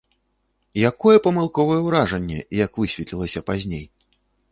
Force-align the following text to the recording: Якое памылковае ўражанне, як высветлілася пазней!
Якое 0.89 1.17
памылковае 1.27 1.77
ўражанне, 1.87 2.39
як 2.63 2.81
высветлілася 2.81 3.45
пазней! 3.51 3.85